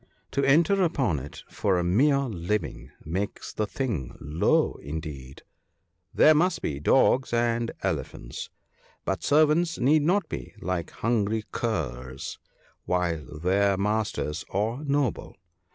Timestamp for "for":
1.47-1.77